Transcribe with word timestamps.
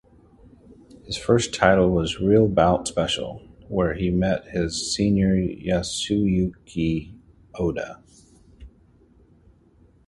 His 1.05 1.15
first 1.15 1.53
title 1.53 1.91
was 1.91 2.19
"Real 2.19 2.47
Bout 2.47 2.87
Special" 2.87 3.47
where 3.67 3.93
he 3.93 4.09
met 4.09 4.47
his 4.49 4.91
senior 4.91 5.35
Yasuyuki 5.35 7.13
Oda. 7.53 8.01